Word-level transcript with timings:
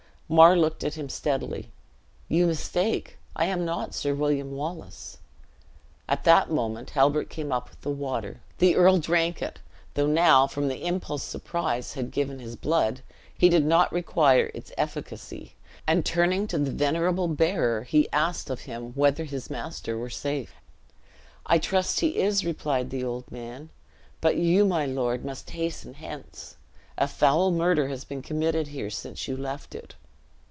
Mar 0.33 0.55
looked 0.55 0.85
at 0.85 0.93
him 0.93 1.09
steadily. 1.09 1.71
"You 2.29 2.47
mistake; 2.47 3.17
I 3.35 3.47
am 3.47 3.65
not 3.65 3.93
Sir 3.93 4.15
William 4.15 4.51
Wallace." 4.51 5.17
At 6.07 6.23
that 6.23 6.49
moment 6.49 6.91
Halbert 6.91 7.29
came 7.29 7.51
up 7.51 7.69
with 7.69 7.81
the 7.81 7.89
water. 7.91 8.39
The 8.59 8.77
earl 8.77 8.97
drank 8.97 9.41
it, 9.41 9.59
though 9.95 10.07
now, 10.07 10.47
from 10.47 10.69
the 10.69 10.85
impulse 10.85 11.23
surprise 11.23 11.95
had 11.95 12.11
given 12.11 12.37
to 12.37 12.43
his 12.45 12.55
blood, 12.55 13.01
he 13.37 13.49
did 13.49 13.65
not 13.65 13.91
require 13.91 14.49
its 14.53 14.71
efficacy; 14.77 15.55
and 15.85 16.05
turning 16.05 16.47
to 16.47 16.57
the 16.57 16.71
venerable 16.71 17.27
bearer, 17.27 17.83
he 17.83 18.09
asked 18.13 18.49
of 18.49 18.61
him 18.61 18.93
whether 18.93 19.25
his 19.25 19.49
master 19.49 19.97
were 19.97 20.09
safe. 20.09 20.53
"I 21.45 21.57
trust 21.57 21.99
he 21.99 22.19
is," 22.19 22.45
replied 22.45 22.89
the 22.89 23.03
old 23.03 23.29
man; 23.29 23.69
"but 24.21 24.37
you, 24.37 24.63
my 24.63 24.85
lord, 24.85 25.25
must 25.25 25.49
hasten 25.49 25.95
hence. 25.95 26.55
A 26.97 27.09
foul 27.09 27.51
murder 27.51 27.89
has 27.89 28.05
been 28.05 28.21
committed 28.21 28.67
here, 28.69 28.89
since 28.89 29.27
you 29.27 29.35
left 29.35 29.75
it." 29.75 29.95